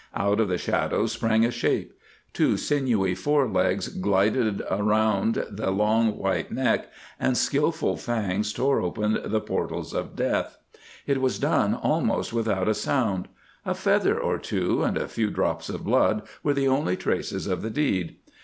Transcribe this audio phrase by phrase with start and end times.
[0.15, 1.93] Out of the shadows sprang a shape;
[2.33, 6.89] two sinewy forelegs glided around the long white neck
[7.19, 10.57] and skilful fangs tore open the portals of death.
[11.05, 13.27] It was done almost without a sound.
[13.63, 17.61] A feather or two and a few drops of blood were the only traces of
[17.61, 18.15] the deed.